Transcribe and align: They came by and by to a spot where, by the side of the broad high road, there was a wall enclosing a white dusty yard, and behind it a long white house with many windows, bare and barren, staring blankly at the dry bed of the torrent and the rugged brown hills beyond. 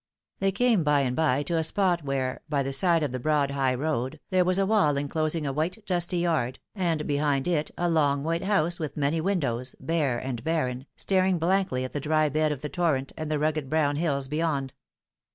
They 0.39 0.51
came 0.51 0.83
by 0.83 1.01
and 1.01 1.15
by 1.15 1.43
to 1.43 1.57
a 1.57 1.63
spot 1.63 2.03
where, 2.03 2.41
by 2.49 2.63
the 2.63 2.73
side 2.73 3.03
of 3.03 3.11
the 3.11 3.19
broad 3.19 3.51
high 3.51 3.75
road, 3.75 4.19
there 4.31 4.43
was 4.43 4.57
a 4.57 4.65
wall 4.65 4.97
enclosing 4.97 5.45
a 5.45 5.53
white 5.53 5.85
dusty 5.85 6.17
yard, 6.17 6.57
and 6.73 7.05
behind 7.05 7.47
it 7.47 7.69
a 7.77 7.87
long 7.87 8.23
white 8.23 8.41
house 8.43 8.79
with 8.79 8.97
many 8.97 9.21
windows, 9.21 9.75
bare 9.79 10.17
and 10.17 10.43
barren, 10.43 10.87
staring 10.95 11.37
blankly 11.37 11.83
at 11.85 11.93
the 11.93 11.99
dry 11.99 12.29
bed 12.29 12.51
of 12.51 12.61
the 12.61 12.67
torrent 12.69 13.11
and 13.15 13.29
the 13.29 13.37
rugged 13.37 13.69
brown 13.69 13.95
hills 13.95 14.27
beyond. 14.27 14.73